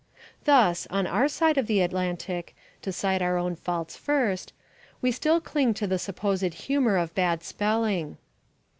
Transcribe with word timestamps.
Thus, 0.45 0.87
on 0.89 1.05
our 1.05 1.27
side 1.27 1.59
of 1.59 1.67
the 1.67 1.81
Atlantic, 1.81 2.55
to 2.81 2.91
cite 2.91 3.21
our 3.21 3.37
own 3.37 3.55
faults 3.55 3.95
first, 3.95 4.51
we 4.99 5.11
still 5.11 5.39
cling 5.39 5.75
to 5.75 5.85
the 5.85 5.99
supposed 5.99 6.55
humour 6.55 6.97
of 6.97 7.13
bad 7.13 7.43
spelling. 7.43 8.17